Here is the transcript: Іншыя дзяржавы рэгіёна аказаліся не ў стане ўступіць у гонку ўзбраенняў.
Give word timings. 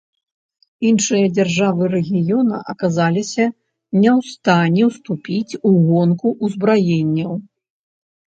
Іншыя 0.91 1.25
дзяржавы 1.35 1.83
рэгіёна 1.95 2.57
аказаліся 2.73 3.45
не 4.01 4.09
ў 4.17 4.31
стане 4.31 4.83
ўступіць 4.89 5.53
у 5.73 5.73
гонку 5.91 6.27
ўзбраенняў. 6.47 7.31